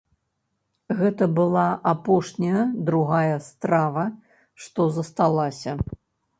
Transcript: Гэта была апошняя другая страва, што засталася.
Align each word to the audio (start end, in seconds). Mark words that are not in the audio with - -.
Гэта 1.01 1.27
была 1.39 1.65
апошняя 1.91 2.63
другая 2.89 3.37
страва, 3.51 4.09
што 4.67 4.91
засталася. 4.99 5.81